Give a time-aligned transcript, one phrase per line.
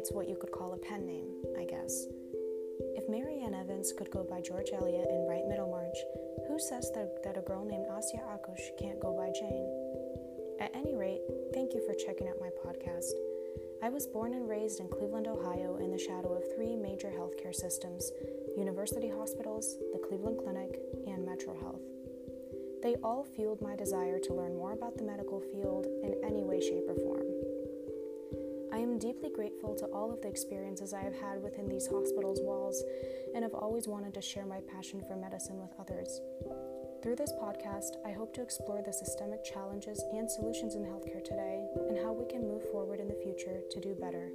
[0.00, 1.28] It's what you could call a pen name,
[1.60, 2.08] I guess.
[2.96, 5.98] If Mary Ann Evans could go by George Eliot and write Middlemarch,
[6.48, 9.68] who says that, that a girl named Asya Akush can't go by Jane?
[10.58, 11.20] At any rate,
[11.52, 13.12] thank you for checking out my podcast.
[13.84, 17.54] I was born and raised in Cleveland, Ohio, in the shadow of three major healthcare
[17.54, 18.10] systems
[18.56, 21.84] university hospitals, the Cleveland Clinic, and Metro Health.
[22.82, 26.58] They all fueled my desire to learn more about the medical field in any way,
[26.58, 26.96] shape, or
[28.80, 32.82] am deeply grateful to all of the experiences I have had within these hospitals' walls
[33.34, 36.20] and have always wanted to share my passion for medicine with others.
[37.02, 41.66] Through this podcast, I hope to explore the systemic challenges and solutions in healthcare today
[41.88, 44.30] and how we can move forward in the future to do better.